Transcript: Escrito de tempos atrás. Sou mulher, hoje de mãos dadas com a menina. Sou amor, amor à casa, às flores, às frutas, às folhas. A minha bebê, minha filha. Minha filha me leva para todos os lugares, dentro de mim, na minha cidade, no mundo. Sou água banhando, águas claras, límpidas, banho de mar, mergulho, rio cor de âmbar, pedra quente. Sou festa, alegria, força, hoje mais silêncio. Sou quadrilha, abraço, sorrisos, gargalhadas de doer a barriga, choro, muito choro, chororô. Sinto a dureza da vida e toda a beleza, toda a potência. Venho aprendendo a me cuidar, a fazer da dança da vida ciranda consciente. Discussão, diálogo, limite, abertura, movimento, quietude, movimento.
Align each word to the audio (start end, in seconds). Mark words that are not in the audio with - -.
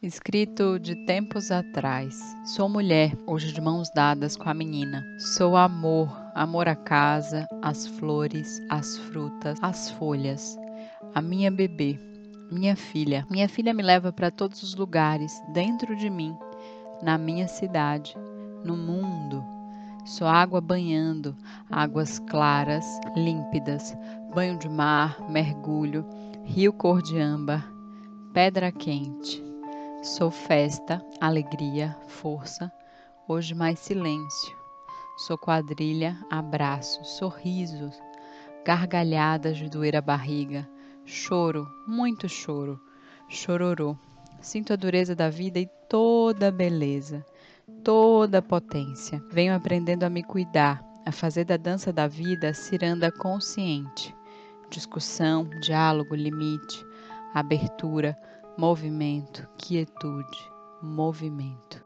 Escrito 0.00 0.78
de 0.78 0.94
tempos 0.94 1.50
atrás. 1.50 2.16
Sou 2.44 2.68
mulher, 2.68 3.18
hoje 3.26 3.52
de 3.52 3.60
mãos 3.60 3.90
dadas 3.92 4.36
com 4.36 4.48
a 4.48 4.54
menina. 4.54 5.04
Sou 5.18 5.56
amor, 5.56 6.08
amor 6.36 6.68
à 6.68 6.76
casa, 6.76 7.48
às 7.60 7.84
flores, 7.84 8.62
às 8.70 8.96
frutas, 8.96 9.58
às 9.60 9.90
folhas. 9.90 10.56
A 11.16 11.20
minha 11.20 11.50
bebê, 11.50 11.98
minha 12.48 12.76
filha. 12.76 13.26
Minha 13.28 13.48
filha 13.48 13.74
me 13.74 13.82
leva 13.82 14.12
para 14.12 14.30
todos 14.30 14.62
os 14.62 14.76
lugares, 14.76 15.32
dentro 15.52 15.96
de 15.96 16.08
mim, 16.08 16.32
na 17.02 17.18
minha 17.18 17.48
cidade, 17.48 18.14
no 18.64 18.76
mundo. 18.76 19.44
Sou 20.04 20.28
água 20.28 20.60
banhando, 20.60 21.36
águas 21.68 22.20
claras, 22.20 22.86
límpidas, 23.16 23.98
banho 24.32 24.56
de 24.56 24.68
mar, 24.68 25.28
mergulho, 25.28 26.06
rio 26.44 26.72
cor 26.72 27.02
de 27.02 27.18
âmbar, 27.18 27.68
pedra 28.32 28.70
quente. 28.70 29.47
Sou 30.16 30.30
festa, 30.30 31.04
alegria, 31.20 31.94
força, 32.06 32.72
hoje 33.28 33.54
mais 33.54 33.78
silêncio. 33.78 34.56
Sou 35.18 35.36
quadrilha, 35.36 36.16
abraço, 36.30 37.04
sorrisos, 37.04 37.94
gargalhadas 38.64 39.58
de 39.58 39.68
doer 39.68 39.94
a 39.94 40.00
barriga, 40.00 40.66
choro, 41.04 41.68
muito 41.86 42.26
choro, 42.26 42.80
chororô. 43.28 43.98
Sinto 44.40 44.72
a 44.72 44.76
dureza 44.76 45.14
da 45.14 45.28
vida 45.28 45.60
e 45.60 45.68
toda 45.90 46.48
a 46.48 46.52
beleza, 46.52 47.24
toda 47.84 48.38
a 48.38 48.42
potência. 48.42 49.22
Venho 49.30 49.54
aprendendo 49.54 50.04
a 50.04 50.10
me 50.10 50.22
cuidar, 50.22 50.82
a 51.04 51.12
fazer 51.12 51.44
da 51.44 51.58
dança 51.58 51.92
da 51.92 52.08
vida 52.08 52.54
ciranda 52.54 53.12
consciente. 53.12 54.16
Discussão, 54.70 55.44
diálogo, 55.60 56.14
limite, 56.14 56.82
abertura, 57.34 58.18
movimento, 58.58 59.46
quietude, 59.56 60.36
movimento. 60.82 61.77